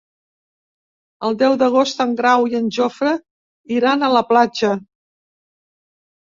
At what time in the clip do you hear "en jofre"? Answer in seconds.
2.61-3.13